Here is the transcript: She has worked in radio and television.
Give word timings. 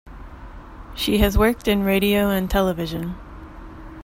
She 0.95 1.19
has 1.19 1.37
worked 1.37 1.67
in 1.67 1.83
radio 1.83 2.31
and 2.31 2.49
television. 2.49 3.13